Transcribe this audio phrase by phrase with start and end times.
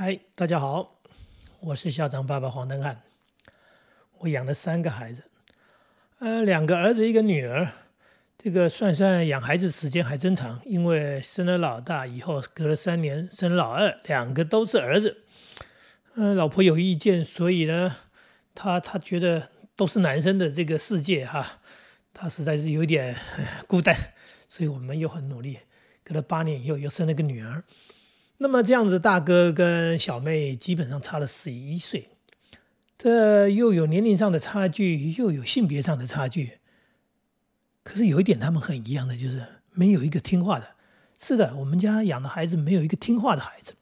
[0.00, 1.00] 嗨，大家好，
[1.58, 3.02] 我是校长爸爸黄登汉。
[4.18, 5.24] 我养了三个孩子，
[6.20, 7.72] 呃，两个儿子，一个女儿。
[8.38, 15.24] 这个算算养孩子时间还真长，因为生了老大以后，隔了三年生老二，两个都是儿子。
[16.14, 17.96] 嗯，老婆有意见，所以呢，
[18.54, 21.58] 他他觉得都是男生的这个世界哈，
[22.14, 23.16] 他实在是有点
[23.66, 24.12] 孤单，
[24.48, 25.58] 所以我们又很努力，
[26.04, 27.64] 隔了八年以后又生了个女儿。
[28.40, 32.08] 那么这样子，大哥跟小妹基本上差了十一岁，
[32.96, 36.58] 这又有年龄上的差距，又有性别上的差距。
[37.82, 40.68] 可是有一点他们很一样的，就是没有一个听话的。
[41.18, 43.74] 是的，我们家养的孩子没有一个听话的孩子。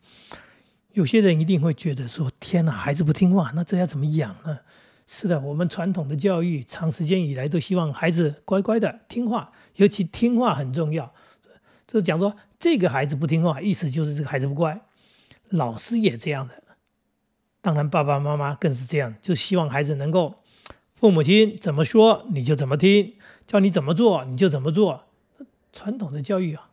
[0.92, 4.60] 有些人一定会觉得说：“天哪，孩子不听话，那这要怎么养呢？”
[5.06, 11.12] 是的，我们传统的教育长时间以来都希望孩子乖乖的听话，尤其听话很重要。
[11.86, 12.34] 就是讲说。
[12.58, 14.80] 这个孩子不听话，意思就是这个孩子不乖。
[15.50, 16.60] 老师也这样的，
[17.60, 20.42] 当然爸爸妈妈更是这样，就希望孩子能够，
[20.96, 23.14] 父母亲怎么说你就怎么听，
[23.46, 25.04] 叫你怎么做你就怎么做。
[25.72, 26.70] 传统的教育啊，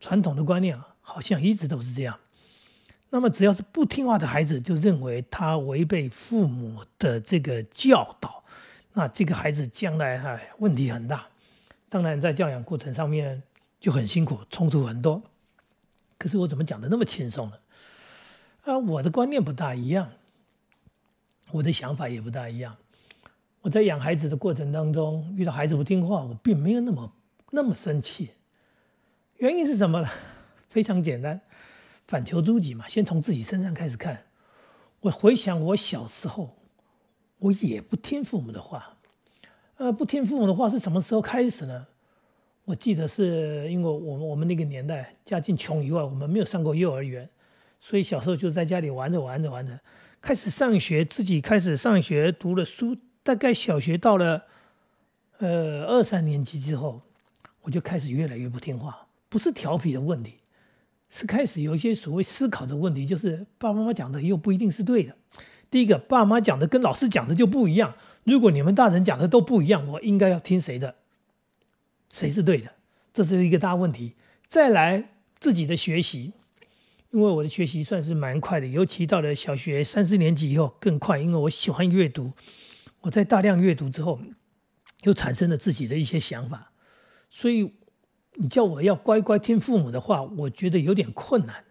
[0.00, 2.18] 传统的观念啊，好像一直都是这样。
[3.10, 8.42] 那么只要是不听话的孩子，就认为他违背父母的这个教导，
[8.94, 11.26] 那这个孩子将来哎问题很大。
[11.90, 13.42] 当然在教养过程上面。
[13.82, 15.20] 就很辛苦，冲突很多。
[16.16, 17.56] 可是我怎么讲的那么轻松呢？
[18.62, 20.12] 啊，我的观念不大一样，
[21.50, 22.76] 我的想法也不大一样。
[23.60, 27.12] 我在养孩子的过程当中，遇到孩子不听话，我并没有那么
[27.50, 28.30] 那么生气。
[29.38, 30.08] 原因是什么呢？
[30.68, 31.40] 非常简单，
[32.06, 32.86] 反求诸己嘛。
[32.86, 34.26] 先从自己身上开始看。
[35.00, 36.56] 我回想我小时候，
[37.38, 38.96] 我也不听父母的话。
[39.78, 41.88] 呃，不听父母的话是什么时候开始呢？
[42.64, 47.28] 我记得是因为我们我们那个年代家境穷以外，我们没有上过幼儿园，
[47.80, 49.80] 所以小时候就在家里玩着玩着玩着，
[50.20, 54.44] 开始上学，自己开始上学读了书，大概小学到了
[55.38, 57.02] 呃二三年级之后，
[57.62, 60.34] 我就开始越来越不听话，不是调皮的问题，
[61.10, 65.16] 是开始有一些所谓思考的问题，就是爸爸妈妈讲的又不一定是对的。
[65.68, 70.94] 第一个，爸妈讲的跟老师讲的就不一样，如果你们大人讲的都不一样，我应该要听谁的？
[72.12, 72.70] 谁是对的？
[73.12, 74.14] 这是一个大问题。
[74.46, 75.08] 再来
[75.40, 76.32] 自己的学习，
[77.10, 82.32] 因为我的学习算是蛮快的，尤其到了小学三四年级以后更快，因为我喜欢阅读。
[83.00, 84.20] 我在大量阅读之后，
[85.02, 86.72] 又产生了自己的一些想法。
[87.30, 87.72] 所以
[88.34, 91.64] 你叫我要乖乖听父母的话，我觉得有点困难。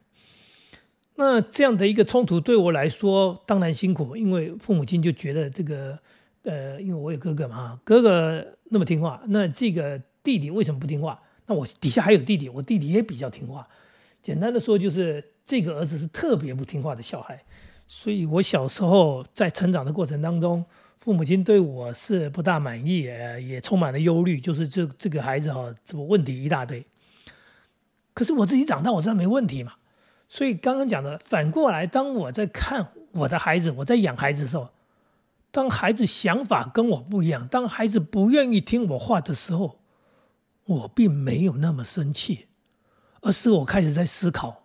[1.16, 6.00] 那这样的一个冲突对我来说当然辛苦，因为父母亲就觉得这个，
[6.44, 10.02] 呃，因为我有哥哥嘛，哥哥那么听话，那这个。
[10.24, 11.22] 弟弟为什么不听话？
[11.48, 13.68] 那我底下还有弟弟，我弟弟也比较听话。
[14.22, 17.44] 简单的说，就是这个儿子是特别不听话的小孩。
[17.88, 20.64] 所以我小时候在成长的过程当中，
[21.00, 26.86] 父母亲对我是不大满意，也充满了忧虑，就是这这个孩子哈，怎么问题一大堆。
[28.14, 29.74] 可是我自己长大，我知道没问题嘛。
[30.30, 34.70] 所以刚刚讲的，反过来，当我在看我的孩子，我在养孩子的时候，
[35.52, 39.81] 当孩子想法跟我不一样，当孩子不愿意听我话的时候。
[40.66, 42.48] 我并没有那么生气，
[43.22, 44.64] 而是我开始在思考，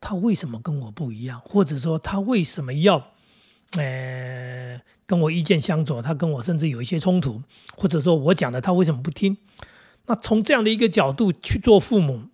[0.00, 3.12] 他为什么跟我不一样，或者说他为什么要，
[3.72, 7.42] 呃，跟我意见相左，他跟我甚至有一些冲突，
[7.76, 9.36] 或者说我讲的他为什么不听？
[10.06, 12.28] 那从这样的一个角度去做父母，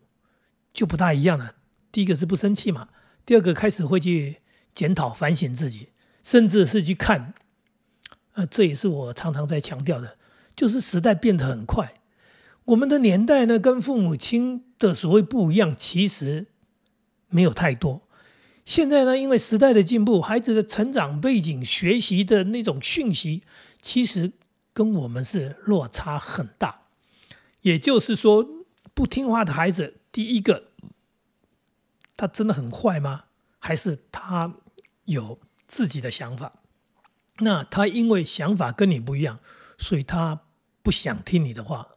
[0.72, 1.54] 就不大一样了。
[1.90, 2.88] 第一个是不生气嘛，
[3.26, 4.38] 第二个开始会去
[4.74, 5.88] 检讨反省自己，
[6.22, 7.34] 甚至是去看，
[8.34, 10.16] 呃，这也是我常常在强调的，
[10.54, 11.94] 就是时代变得很快。
[12.68, 16.48] 我们的年代呢，跟父母亲的所谓不一样，其实
[17.28, 18.02] 没有太多。
[18.66, 23.42] 现在呢，因为时代的进步，孩子的成长背景、学习的那种讯息，
[23.80, 24.32] 其实
[24.74, 26.82] 跟我们是落差很大。
[27.62, 28.46] 也就是说，
[28.92, 30.64] 不听话的孩子，第一个，
[32.18, 33.24] 他真的很坏吗？
[33.58, 34.52] 还是他
[35.06, 36.52] 有自己的想法？
[37.38, 39.38] 那他因为想法跟你不一样，
[39.78, 40.42] 所以他
[40.82, 41.88] 不想听你的话。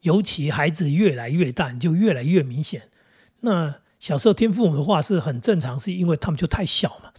[0.00, 2.88] 尤其孩子越来越大，就越来越明显。
[3.40, 7.12] 那小时候听父母的话是很正常，是因为他们就太小嘛。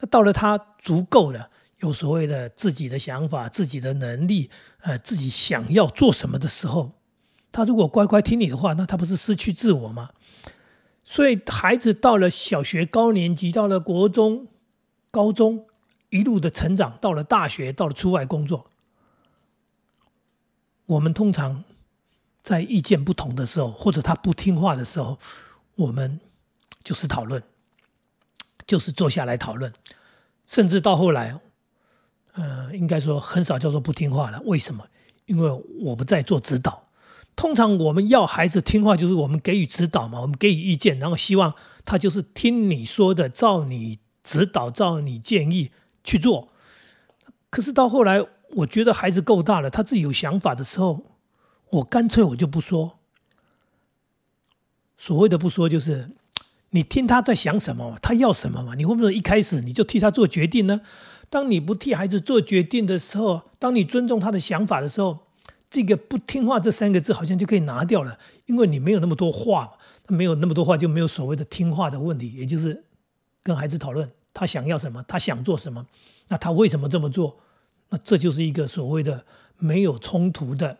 [0.00, 4.50] 那到了他足够了，有所谓的自己的想法、自己的能力，
[4.82, 6.92] 呃，自己想要做什么的时候，
[7.50, 10.10] 他如果乖乖听你的话，那他不是失去自我吗？
[11.04, 14.46] 所以孩子到了小学高年级，到了国中、
[15.10, 15.66] 高中，
[16.10, 18.70] 一路的成长，到了大学，到了出外工作，
[20.86, 21.64] 我们通常。
[22.42, 25.18] 在意见不同的时候，或者他不听话的时候，
[25.76, 26.20] 我们
[26.84, 27.42] 就是讨论。
[28.64, 29.72] 就是坐下来讨论，
[30.46, 31.38] 甚至到后来，
[32.34, 34.40] 呃，应该说很少叫做不听话了。
[34.44, 34.86] 为什么？
[35.26, 36.84] 因为我不再做指导。
[37.34, 41.52] 通常我们要孩子听话，就是我们给予指导嘛，我们给予意见，然后希望
[41.84, 45.72] 他就是听你说的，照你指导，照你建议
[46.04, 46.48] 去做。
[47.50, 51.04] 可是到后来，我觉得孩子够大了，他自己有想法的时候，
[51.72, 52.98] 我干脆我就不说。
[54.98, 56.10] 所谓的不说，就是
[56.70, 58.74] 你听他在想什么，他要什么嘛？
[58.74, 60.80] 你会不会一开始你就替他做决定呢？
[61.28, 65.26] 当你不替孩子做决定的时候，当你尊重他的想法的时候，
[65.70, 69.72] 这个不听话这三个字好像就可以拿掉了，因为你没有那么多话，
[70.08, 72.84] 没有那么多话就没有所谓的听话的问题，也就是
[73.42, 75.86] 跟孩子讨论他想要什么，他想做什么，
[76.28, 77.38] 那他为什么这么做？
[77.88, 79.24] 那这就是一个所谓的
[79.56, 80.78] 没有冲突的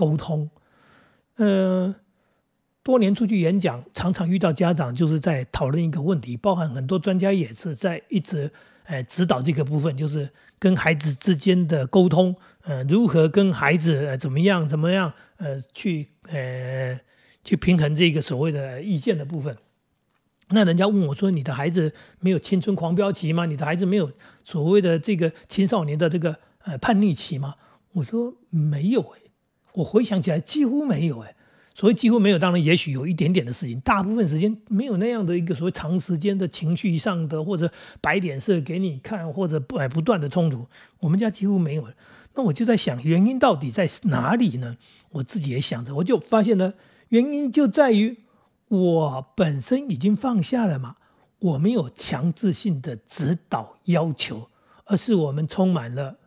[0.00, 0.48] 沟通。
[1.36, 1.94] 嗯，
[2.82, 8.50] 多年出去演讲，常常遇到家长就是在讨论一个问题，包含很多专家也是在一直。
[8.84, 16.98] 哎，指导这个部分就是跟孩子之间的沟通，呃，如何跟孩子呃怎么样怎么样呃去呃
[17.44, 19.56] 去平衡这个所谓的意见的部分。
[20.48, 23.46] 那人家问我说：“你的孩子没有青春狂飙期吗？
[23.46, 24.10] 你的孩子没有
[24.42, 27.54] 所谓的这个青少年的这个呃叛逆期吗？”
[27.94, 29.20] 我说：“没有哎，
[29.74, 31.34] 我回想起来几乎没有哎。”
[31.72, 37.72] 所谓几乎没有，当然也许有一点点的事情，大部分时间没有那样的一个所谓长时间的情绪上的或者
[38.02, 40.66] 摆脸色给你看，或者不不断的冲突，
[40.98, 41.88] 我们家几乎没有。
[42.34, 44.76] 那我就在想，原因到底在哪里呢？
[45.10, 46.74] 我自己也想着，我就发现呢，
[47.08, 48.18] 原因就在于
[48.68, 50.96] 我本身已经放下了嘛，
[51.38, 54.50] 我没有强制性的指导要求，
[54.84, 56.18] 而是我们充满了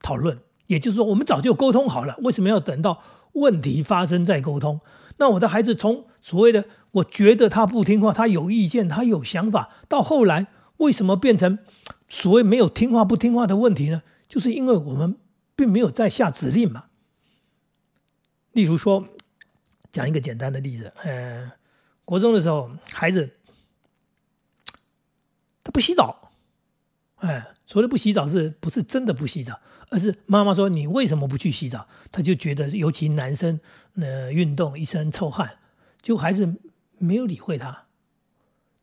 [0.00, 3.02] 讨论，也就是说，我们早就沟通好了，为什么要等到？
[3.32, 4.82] 问题发生再沟通，
[5.16, 11.58] 那我的孩子从所谓的我觉得他不听话，他有意见，他有想法，到后来为什么变成
[12.10, 14.02] 所谓没有听话不听话的问题呢？
[14.28, 15.16] 就是因为我们
[15.56, 16.84] 并没有在下指令嘛。
[18.52, 19.08] 例如说，
[19.90, 21.52] 讲一个简单的例子，呃，
[22.04, 23.30] 国中的时候，孩子
[25.64, 26.32] 他不洗澡，
[27.20, 29.58] 哎，所谓的不洗澡是不是真的不洗澡？
[29.92, 33.60] 而是妈妈说：“你为什么不去洗澡？”他就觉得，尤其男生，
[33.96, 35.58] 呃，运动一身臭汗，
[36.00, 36.54] 就孩子
[36.96, 37.84] 没有理会他。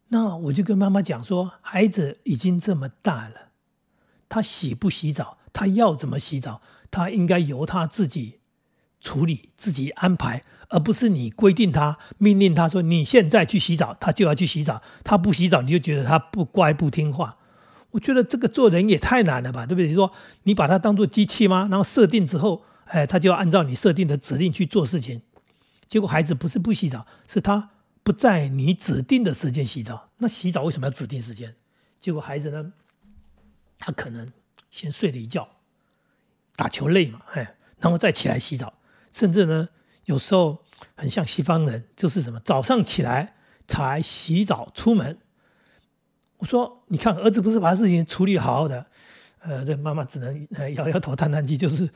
[0.09, 3.49] 那我就跟妈妈讲说：“孩子已经这么大了，
[4.29, 6.61] 他洗不洗澡，他要怎么洗澡，
[6.91, 8.41] 他应该由他自己
[9.01, 14.83] 处理、自己安排，而不是你规定他、命令他说你现在去洗澡，他就要去洗澡。
[15.03, 17.37] 他不洗澡，你就觉得他不乖、不听话。”
[17.91, 19.87] 我觉得这个做人也太难了吧，对不对？
[19.87, 20.11] 你说
[20.43, 21.67] 你把它当做机器吗？
[21.71, 25.21] 然后设定之后，哎，他就要按照你设定的指令去做事情。
[25.87, 27.71] 结果孩子不是不洗澡，是他
[28.03, 30.09] 不在你指定的时间洗澡。
[30.17, 31.55] 那洗澡为什么要指定时间？
[31.99, 32.71] 结果孩子呢，
[33.79, 34.31] 他可能
[34.69, 35.49] 先睡了一觉，
[36.55, 38.73] 打球累嘛，哎，然后再起来洗澡。
[39.11, 39.67] 甚至呢，
[40.05, 40.63] 有时候
[40.95, 43.33] 很像西方人，就是什么早上起来
[43.67, 45.17] 才洗澡出门。
[46.39, 48.85] 我说：“你看，儿子不是把事情处理好好的，
[49.41, 51.89] 呃，这妈妈只能摇摇头、叹叹气，就是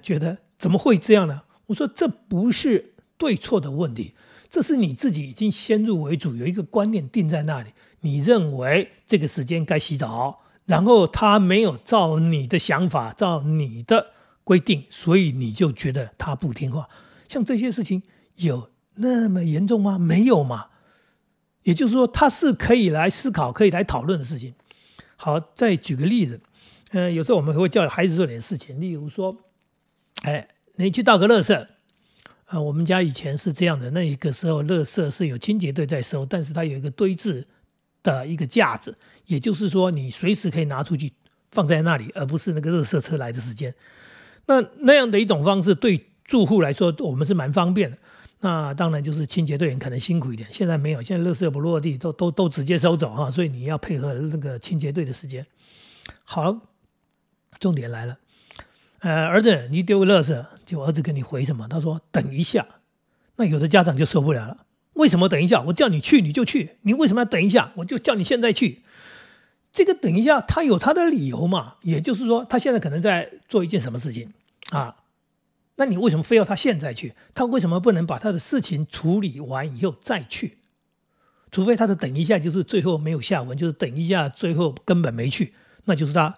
[0.00, 4.14] 觉得怎么会这样呢？”我说：“这不是对错的问题，
[4.48, 7.70] 这是你自己已经先入为主，有一个观念定在那里，
[8.02, 14.12] 你认为这个时间该洗澡，然后他没有照你的想法、照你的
[14.44, 16.88] 规定，所以你就觉得他不听话。
[17.28, 18.04] 像这些事情
[18.36, 19.98] 有那么严重吗？
[19.98, 20.66] 没有嘛。”
[21.68, 24.54] 也就是说，他是可以来思考、可以来讨论的事情。
[25.16, 26.40] 好，再举个例子，
[26.92, 29.36] 嗯，有时候我们会叫孩子做点事情，例如说，
[30.22, 31.66] 哎，你去倒个垃圾。
[32.46, 37.46] 啊，我们家以前是这样的，那一个时候垃圾是有清洁队在收，但是它有一个堆置
[38.02, 38.96] 的一个架子，
[39.26, 41.12] 也就是说，你随时可以拿出去
[41.50, 43.74] 放在那里，而不是那个垃圾车来的时间。
[44.46, 47.98] 那那样的一种方式，对住户来说，我们是蛮方便的。
[48.40, 55.44] 那当然就是清洁队员可能辛苦一点，现在没有，现在垃圾不落地，都都都直接收走哈，所以你要配合那个清洁队的时间。
[56.24, 56.56] 好，
[57.58, 58.18] 重点来了，
[59.00, 61.66] 呃，儿子，你丢个垃圾，就儿子跟你回什么？
[61.68, 62.66] 他说等一下。
[63.36, 65.62] 那有的家长就受不了了，为什么等一下？
[65.62, 67.72] 我叫你去你就去，你为什么要等一下？
[67.76, 68.82] 我就叫你现在去。
[69.72, 71.74] 这个等一下，他有他的理由嘛？
[71.82, 74.32] 也就是说，他现在可能在做一件什么事情
[74.70, 74.96] 啊？
[75.78, 77.14] 那你为什么非要他现在去？
[77.34, 80.58] 他为什么不能把他的事情处理完以后再去？
[81.50, 85.54] 除非他的等一下就是最后没有下文，就是等一下最后根本没去，
[85.84, 86.34] 那就是他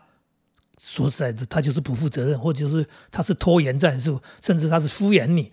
[0.78, 5.50] 说实在的，他就是不负责任，或者是他是拖延战术，甚至他是敷衍你。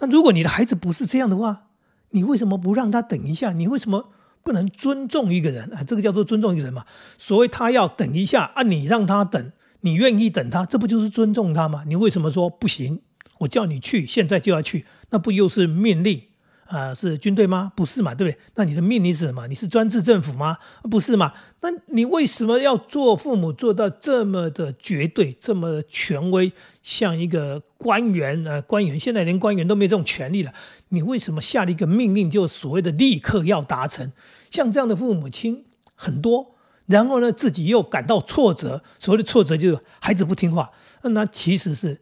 [0.00, 1.68] 那如果你的孩子不是这样的话，
[2.10, 3.52] 你为什么不让他等一下？
[3.52, 4.10] 你为什么
[4.42, 6.84] 不能尊重一个人啊，这个叫做尊重一个人嘛。
[7.16, 9.52] 所谓他要等一下啊，你让他等，
[9.82, 11.84] 你愿意等他，这不就是尊重他吗？
[11.86, 13.00] 你为什么说不行？
[13.38, 16.22] 我叫你去，现在就要去，那不又是命令？
[16.66, 17.72] 啊，是军队吗？
[17.74, 18.38] 不是嘛，对不对？
[18.56, 19.46] 那你的命令是什么？
[19.46, 20.58] 你是专制政府吗？
[20.82, 21.32] 不是嘛？
[21.62, 26.52] 那你为什么要做父母做到这么的绝对，这么权威，
[26.82, 28.60] 像一个官员啊？
[28.60, 30.52] 官员现在连官员都没这种权利了，
[30.90, 34.12] 你为什么下了一个命令，就所谓的立刻要达成？
[34.50, 35.64] 像这样的父母亲
[35.94, 36.54] 很多，
[36.84, 41.98] 然后呢，自己又感到挫折，所谓的挫折就是孩子不听话，那其实是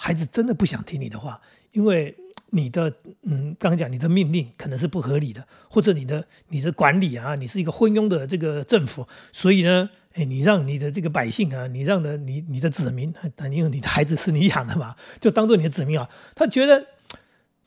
[0.00, 1.40] 孩子真的不想听你的话，
[1.72, 2.16] 因为。
[2.52, 2.92] 你的
[3.22, 13.14] 嗯，刚刚讲你的命令可能是不合理的，或者你的你的管理啊，你是一个昏庸的这个政府，所以呢，哎，你让你的这个百姓啊，你让的你你的子民，
[13.52, 16.84] 因为你的孩子是你养的嘛，就当做你的子民啊，他觉得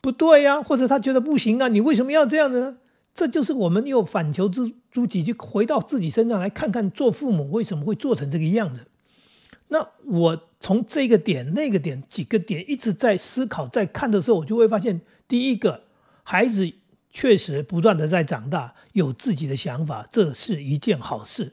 [0.02, 2.76] 不对呀，或者他觉得不行啊，你为什么要这样子呢？
[3.14, 8.86] 这就是我们又反求诸诸己，就回到自己身上来看看，做父母为什么会做成这个样子。
[9.68, 15.82] 那我从这个点、那个点几个点一直在思考、在看的时候，我就会发现，第一个，
[16.22, 16.72] 孩子
[17.10, 21.52] 确实不断的在长大，有自己的想法，这是一件好事。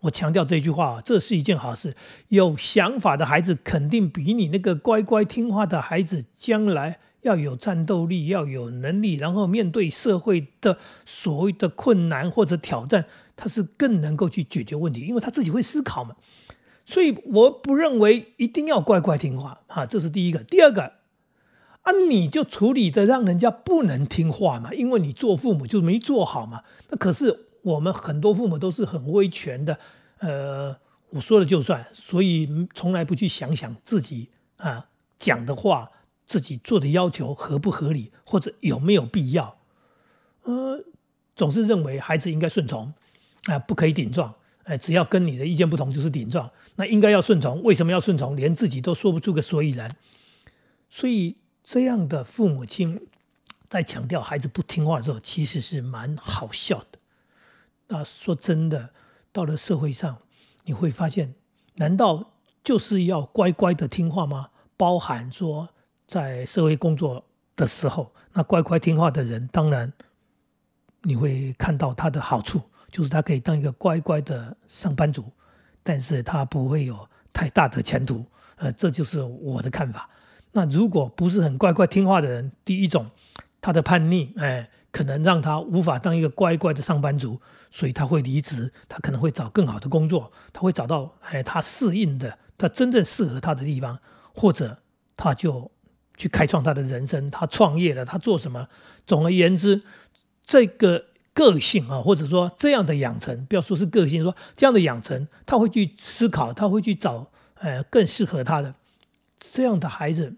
[0.00, 1.94] 我强调这句话，这是一件好事。
[2.28, 13.04] 有想法的孩子，肯定比你那个乖乖听话的孩子，将来要有战斗力，要有能力，然后面对社会的所谓的困难或者挑战，
[13.36, 16.16] 他是更能够去解决问题，因为他自己会思考嘛。
[16.92, 20.40] 所以我不认为一定要乖乖听话啊，这是第一个。
[20.40, 20.82] 第二个
[21.80, 26.62] 啊，你就处理的让人家不能听话嘛，因为你做父母就没做好嘛。
[26.90, 29.78] 那可是我们很多父母都是很威权的，
[30.18, 30.76] 呃，
[31.08, 34.86] 我说了就算，所以从来不去想想自己啊
[35.18, 35.90] 讲的话，
[36.26, 39.56] 自己做的要求合不合理，或者有没有必要。
[40.42, 40.84] 呃，
[41.34, 42.92] 总是认为孩子应该顺从
[43.46, 44.34] 啊，不可以顶撞。
[44.64, 46.50] 哎，只要跟你的意见不同，就是顶撞。
[46.76, 48.36] 那应该要顺从，为什么要顺从？
[48.36, 49.94] 连自己都说不出个所以然。
[50.88, 53.08] 所以这样的父母亲
[53.68, 56.98] 在强调孩子不听话的时候，其实是蛮好笑的。
[57.88, 58.90] 那说真的，
[59.32, 60.18] 到了社会上，
[60.64, 61.34] 你会发现，
[61.74, 64.50] 难道就是要乖乖的听话吗？
[64.76, 65.68] 包含说，
[66.06, 67.24] 在社会工作
[67.56, 69.92] 的时候，那乖乖听话的人，当然
[71.02, 72.60] 你会看到他的好处。
[72.92, 75.24] 就是他可以当一个乖乖的上班族，
[75.82, 78.24] 但是他不会有太大的前途，
[78.56, 80.10] 呃，这就是我的看法。
[80.52, 83.10] 那如果不是很乖乖听话的人，第一种，
[83.62, 93.98] 他的叛逆，哎，可能让他无法当一个乖乖的上班族，所以他会离职，他可能会找更好的工作，他会找到哎他适应的，他真正适合他的地方，
[94.34, 94.76] 或者
[95.16, 95.70] 他就
[96.18, 98.68] 去开创他的人生，他创业了，他做什么？
[99.06, 99.80] 总而言之，
[100.44, 101.06] 这个。
[101.34, 108.74] 个性啊，或者说这样的养成，不要说是个性，说这样的养成，他会去思考，他会去找，呃，更适合他的
[109.38, 110.34] 这样的孩子，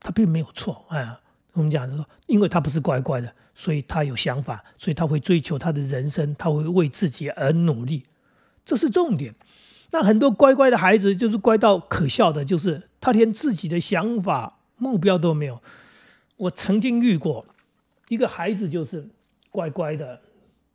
[0.00, 1.18] 他并没有错，哎，
[1.52, 8.04] 我们讲说，因为他不是乖乖的，所以他有想法，所以他会追求他的人生，他会为自己而努力，
[8.64, 9.34] 这是重点。
[9.90, 15.60] 那很多乖乖的孩子，就是乖到可笑的，就是他连自己的想法、目标都没有。
[16.38, 17.44] 我曾经遇过
[18.08, 19.10] 一个孩子，就是。
[19.58, 20.20] 乖乖的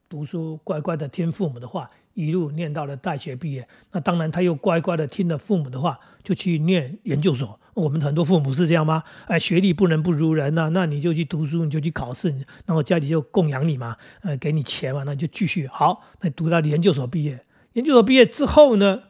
[0.10, 3.66] 读书，乖乖的听父母的话，一路念到了大学毕业。
[3.94, 7.58] 那当然，他又乖乖的听了父母的话，就去念研究所。
[7.76, 9.02] 我们很多父母是这样吗？
[9.28, 12.30] 哎，学历不能不如人呐，那你就去读书，你就去考试，
[12.66, 16.04] 然后家里就供养你嘛，呃，给你钱嘛，那就继续好。
[16.20, 19.04] 那读到研究所毕业，研究所毕业之后呢，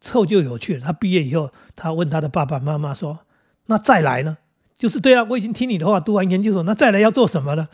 [0.00, 0.80] 之后就有趣了。
[0.80, 3.20] 他毕业以后，他问他的爸爸妈妈说
[3.66, 4.38] ：“那再来呢？
[4.76, 7.68] 就是对啊，我已经听你的话，读完研究所，那再来要做什么呢？”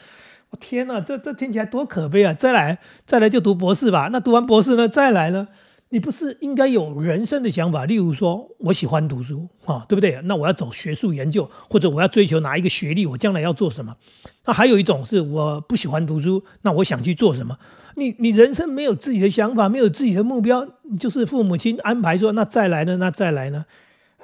[0.50, 2.32] 我天哪，这这听起来多可悲啊！
[2.32, 4.08] 再来，再来就读博士吧。
[4.12, 4.88] 那读完博士呢？
[4.88, 5.48] 再来呢？
[5.90, 7.84] 你不是应该有人生的想法？
[7.84, 10.20] 例如说，我喜欢读书啊，对不对？
[10.24, 13.06] 那我要走学术研究，或者我要追求哪一个学历？
[13.06, 13.96] 我将来要做什么？
[14.44, 17.56] 那还有一种是我不喜欢读书，那我想去做什么？
[17.94, 20.66] 你你人生没有自己的想法，没有自己的目标，
[20.98, 22.96] 就是父母亲安排说，那再来呢？
[22.96, 23.64] 那再来呢？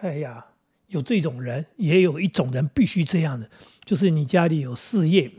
[0.01, 0.45] 哎呀，
[0.89, 3.49] 有这种人，也有一种人必须这样的，
[3.85, 5.31] 就是你家里有事业。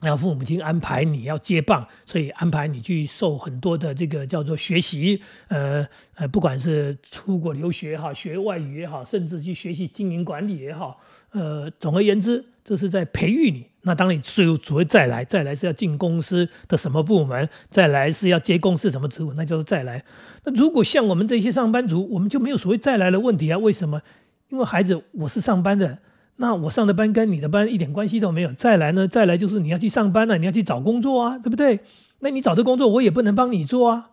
[0.00, 11.00] 那父母亲安排你要接棒，所以安排你去受很多的这个叫做学习，呃呃，不管是出国留学也好，学外语也好，甚至去学习经营管理也好，
[11.30, 13.66] 呃，总而言之，这是在培育你。
[13.82, 20.04] 那当你税务组再来，再来是要进公司的什么部门，再来是要接公司什么职务，那就是再来。
[20.44, 23.56] 那如果像我们这些上班族，我们就没有所谓再来的问题啊？
[23.56, 24.02] 为什么？
[24.50, 25.98] 因为孩子，我是上班的。
[26.36, 28.52] 那我上的班跟你的班一点关系都没有。
[28.52, 31.80] 再来呢，再来就是你要去上班了，你要去找工作啊，对不对？
[32.20, 34.10] 那你找的工作我也不能帮你做啊，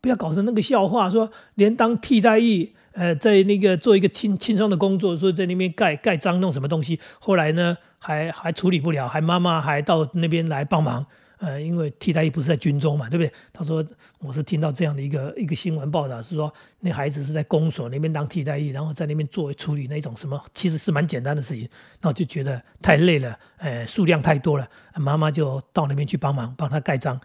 [0.00, 11.06] 不要搞成那个笑话，说连当替代役，呃，在那个做一个轻轻松的工作，说在那边盖盖章弄什么东西，后来呢还还处理不了，还妈妈还到那边来帮忙。
[11.38, 13.32] 呃，因为替代役不是在军中嘛，对不对？
[13.52, 13.84] 他说
[14.18, 21.68] 我是听到这样的一个一个新闻报道，是说那孩子是在公所那边当替代役，然后在那边做处理那种什么，其实是蛮简单的事情。
[22.00, 27.20] 那我就觉得太累了，呃，数量太多了，妈妈就到那边去帮忙，帮他盖章。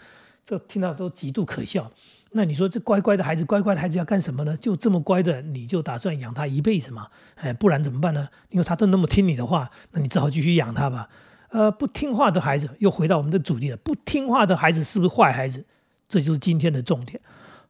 [0.46, 1.92] 这听到都极度可笑。
[2.32, 4.58] 那你说这乖乖的孩子，乖乖的孩子要干什么呢？
[4.58, 7.08] 就这么乖的，你就打算养他一辈子嘛？
[7.36, 8.28] 哎，不然怎么办呢？
[8.50, 11.10] 因为他都那么听你的话，那你只好继续养他吧。
[11.50, 13.78] 呃，不听话的孩子又回到我们的主题了。
[13.78, 15.66] 不听话的孩子是不是坏孩子？
[16.08, 17.20] 这就是今天的重点。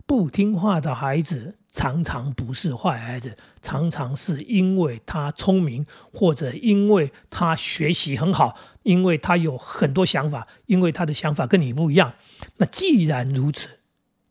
[0.05, 12.13] 不听话的孩子常常不是坏孩子，常常是因为他聪明，或者因为他学习很好，因为他有很多想法，因为他的想法跟你不一样。
[12.57, 13.69] 那既然如此，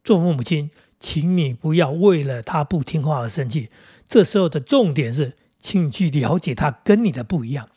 [0.02, 3.70] 做父母亲，请你不要为了他不听话而生气。
[4.08, 7.68] 这时候的重点是，请你去了解他跟你的不一样。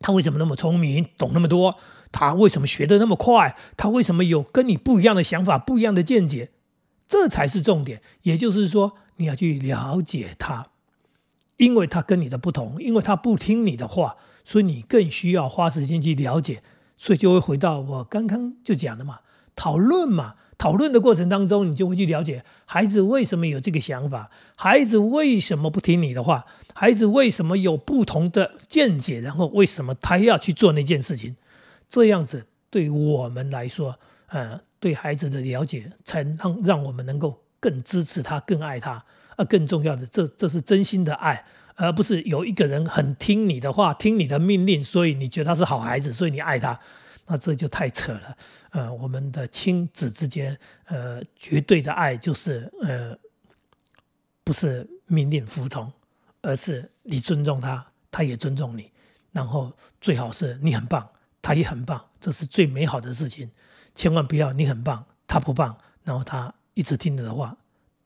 [0.00, 1.76] 他为什么那么聪明，懂那么多？
[2.10, 3.56] 他为什么学的那么快？
[3.76, 6.52] 他为什么有跟你不一样的想法、不一样的见解？
[7.06, 8.00] 这才是重点。
[8.22, 10.68] 也就是说，你要去了解他，
[11.56, 16.62] 因为他跟你的不同，因为他不听你的话，所以你更需要花时间去了解。
[16.96, 19.20] 所以就会回到我刚刚就讲的嘛，
[19.54, 20.34] 讨论嘛。
[20.58, 31.36] 讨论的过程当中，你就会去了解孩子为什么有这个想法，孩子为什么不听你的话，孩子为什么有不同的见解，然后为什么他要去做那件事情。
[31.88, 39.02] 这样子对我们来说，呃，对孩子的了解，才让让我们能够更支持他，更爱他。
[39.36, 41.44] 啊，更重要的，这这是真心的爱，
[41.76, 46.76] 而不是有一个人很听你的话，听你的命令，所以你觉得他是好孩子，所以你爱他。
[47.30, 48.36] 那这就太扯了，
[48.70, 53.14] 呃，我们的亲子之间，呃，绝对的爱就是呃，
[54.42, 55.92] 不是命令服从，
[56.40, 58.90] 而是你尊重他，他也尊重你，
[59.30, 61.06] 然后最好是你很棒，
[61.42, 63.50] 他也很棒，这是最美好的事情。
[63.94, 67.54] 千万不要你很棒，他不棒，然后他一直听你的话，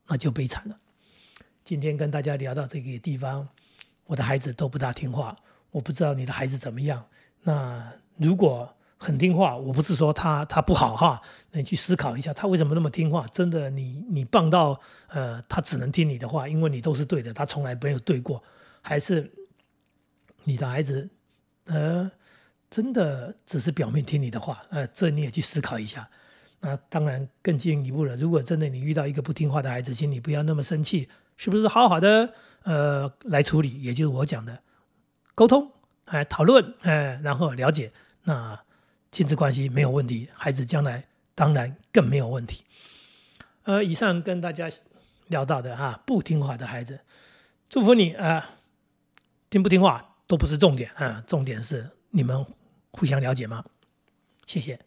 [0.08, 0.76] 那就悲惨了。
[1.64, 3.48] 今天跟大家聊到这个地方，
[4.06, 5.36] 我的孩子都不大听话，
[5.70, 7.06] 我不知道你的孩子怎么样。
[7.42, 13.26] 那如果很听话，我不是说他他不好哈，你去思考一下，他为什么那么听话？
[13.32, 18.40] 真的，你你棒到呃，他只能听你的话，因为你都是对的，他从来没有对过，
[18.80, 19.28] 还是
[20.44, 21.10] 你的孩子
[21.64, 22.08] 呃，
[22.70, 24.62] 真的只是表面听你的话？
[24.70, 26.08] 呃，这你也去思考一下。
[26.60, 33.82] 那当然更进一步了，如果真的你遇到一个不听话的孩子，请你不要那么生气，是不是好好的呃来处理？
[33.82, 34.62] 也就是我讲的
[35.34, 35.68] 沟通，
[36.04, 38.60] 哎，讨论，哎，然后了解那。
[39.12, 42.64] 亲子关系没有问题，孩子将来当然更没有问题。
[43.64, 44.70] 呃，以上跟大家
[45.28, 46.98] 聊到的哈，不听话的孩子，
[47.68, 48.56] 祝福你啊，
[49.50, 52.44] 听不听话都不是重点啊，重点是你们
[52.90, 53.62] 互相了解吗？
[54.46, 54.80] 谢谢。